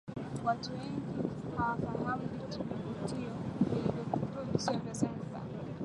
[0.43, 5.41] Watu wengi hawafahamu vivutio vilivyopo visiwa vya Zanzibar